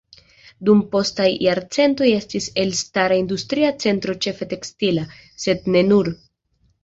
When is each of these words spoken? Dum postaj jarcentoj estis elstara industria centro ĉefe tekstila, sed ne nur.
Dum 0.67 0.79
postaj 0.93 1.25
jarcentoj 1.47 2.07
estis 2.19 2.47
elstara 2.63 3.19
industria 3.23 3.69
centro 3.85 4.17
ĉefe 4.27 4.49
tekstila, 4.57 5.05
sed 5.47 5.69
ne 5.77 5.85
nur. 5.91 6.11